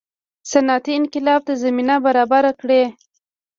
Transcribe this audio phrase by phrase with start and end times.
[0.51, 2.83] صنعتي انقلاب ته زمینه برابره کړي.